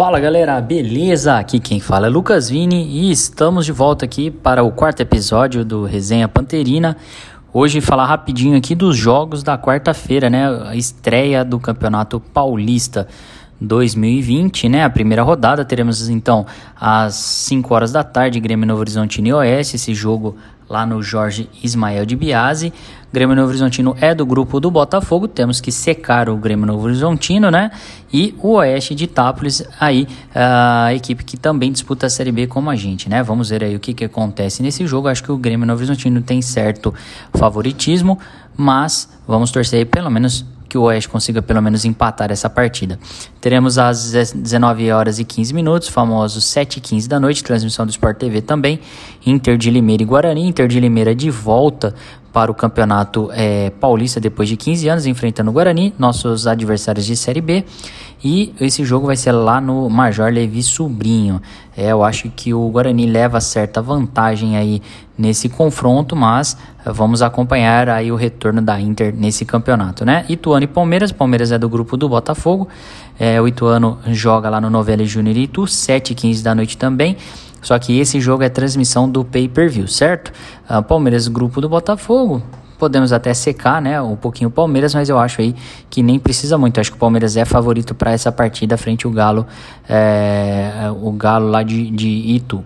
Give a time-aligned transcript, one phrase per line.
[0.00, 1.36] Fala galera, beleza?
[1.36, 5.62] Aqui quem fala é Lucas Vini e estamos de volta aqui para o quarto episódio
[5.62, 6.96] do Resenha Panterina.
[7.52, 10.46] Hoje falar rapidinho aqui dos jogos da quarta-feira, né?
[10.66, 13.06] A estreia do Campeonato Paulista
[13.60, 14.84] 2020, né?
[14.84, 16.46] A primeira rodada teremos então
[16.80, 20.34] às 5 horas da tarde Grêmio Novo Horizontino e esse jogo
[20.70, 22.72] lá no Jorge Ismael de Biase.
[23.12, 27.50] Grêmio Novo Horizontino é do grupo do Botafogo, temos que secar o Grêmio Novo Horizontino,
[27.50, 27.72] né?
[28.12, 32.70] E o Oeste de Itápolis, aí a equipe que também disputa a Série B como
[32.70, 33.20] a gente, né?
[33.20, 35.08] Vamos ver aí o que, que acontece nesse jogo.
[35.08, 36.94] Acho que o Grêmio Novo Horizontino tem certo
[37.34, 38.16] favoritismo,
[38.56, 42.96] mas vamos torcer aí pelo menos que o Oeste consiga pelo menos empatar essa partida.
[43.40, 47.90] Teremos às 19 horas e 15 minutos, famosos 7 e 15 da noite, transmissão do
[47.90, 48.78] Sport TV também,
[49.26, 51.92] Inter de Limeira e Guarani, Inter de Limeira de volta
[52.32, 57.16] para o Campeonato é, Paulista depois de 15 anos, enfrentando o Guarani, nossos adversários de
[57.16, 57.64] Série B.
[58.22, 61.40] E esse jogo vai ser lá no Major Levi Sobrinho.
[61.76, 64.82] É, eu acho que o Guarani leva certa vantagem aí
[65.16, 70.24] nesse confronto, mas vamos acompanhar aí o retorno da Inter nesse campeonato, né?
[70.28, 72.68] Ituano e Palmeiras, Palmeiras é do grupo do Botafogo.
[73.18, 77.16] É, o Ituano joga lá no Novelli Júnior Itu, 7 e 15 da noite também.
[77.62, 80.32] Só que esse jogo é transmissão do pay-per-view, certo?
[80.68, 82.42] Uh, Palmeiras, grupo do Botafogo.
[82.78, 85.54] Podemos até secar, né, um pouquinho o Palmeiras, mas eu acho aí
[85.90, 86.80] que nem precisa muito.
[86.80, 89.46] acho que o Palmeiras é favorito para essa partida frente ao Galo,
[89.86, 92.64] é, o Galo lá de, de Itu.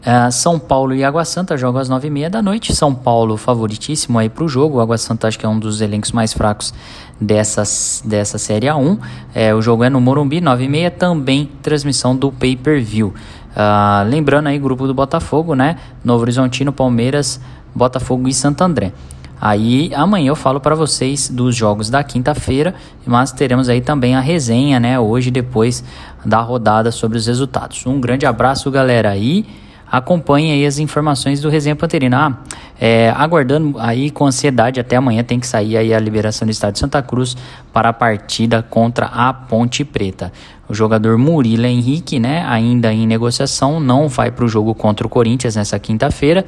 [0.00, 2.74] Uh, São Paulo e Água Santa jogam às 9h30 da noite.
[2.74, 4.80] São Paulo favoritíssimo aí para o jogo.
[4.80, 6.72] Água Santa acho que é um dos elencos mais fracos
[7.20, 7.62] dessa,
[8.04, 8.98] dessa Série A1.
[9.34, 13.08] É, o jogo é no Morumbi, 9h30, também transmissão do pay-per-view.
[13.50, 15.76] Uh, lembrando aí, grupo do Botafogo, né?
[16.02, 17.38] Novo Horizontino, Palmeiras,
[17.74, 18.92] Botafogo e Santo André.
[19.40, 22.74] Aí amanhã eu falo para vocês dos jogos da quinta-feira,
[23.06, 25.00] mas teremos aí também a resenha, né?
[25.00, 25.82] Hoje, depois
[26.24, 27.86] da rodada sobre os resultados.
[27.86, 29.16] Um grande abraço, galera.
[29.16, 29.46] E
[29.90, 32.28] acompanhe aí as informações do Resenha Panterina.
[32.28, 32.38] Ah,
[32.80, 36.74] é, aguardando aí com ansiedade até amanhã tem que sair aí a liberação do estado
[36.74, 37.36] de Santa Cruz
[37.72, 40.32] para a partida contra a Ponte Preta.
[40.68, 45.10] O jogador Murilo Henrique, né, ainda em negociação, não vai para o jogo contra o
[45.10, 46.46] Corinthians nessa quinta-feira.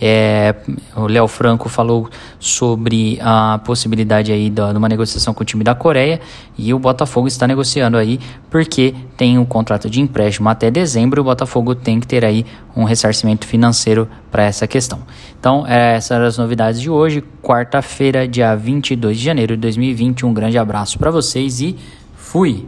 [0.00, 0.54] É,
[0.96, 5.74] o Léo Franco falou sobre a possibilidade aí de uma negociação com o time da
[5.74, 6.20] Coreia
[6.58, 8.18] e o Botafogo está negociando aí
[8.50, 12.44] porque tem um contrato de empréstimo até dezembro o Botafogo tem que ter aí
[12.76, 15.00] um ressarcimento financeiro para essa questão.
[15.38, 20.26] Então, é, essas eram as novidades de hoje, quarta-feira, dia 22 de janeiro de 2020.
[20.26, 21.76] Um grande abraço para vocês e
[22.16, 22.66] fui!